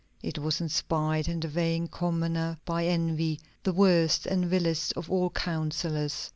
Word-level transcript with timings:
It 0.23 0.39
was 0.39 0.59
inspired 0.61 1.27
in 1.27 1.41
the 1.41 1.47
vain 1.47 1.87
commoner 1.87 2.57
by 2.65 2.87
envy, 2.87 3.39
the 3.61 3.71
worst 3.71 4.25
and 4.25 4.49
vilest 4.49 4.93
of 4.93 5.11
all 5.11 5.29
counsellors. 5.29 6.27